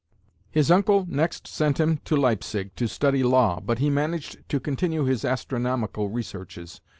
His 0.49 0.71
uncle 0.71 1.05
next 1.07 1.45
sent 1.47 1.79
him 1.79 1.97
to 2.05 2.15
Leipzig 2.17 2.73
to 2.75 2.87
study 2.87 3.21
law, 3.21 3.59
but 3.59 3.77
he 3.77 3.91
managed 3.91 4.39
to 4.49 4.59
continue 4.59 5.03
his 5.05 5.23
astronomical 5.23 6.09
researches. 6.09 6.81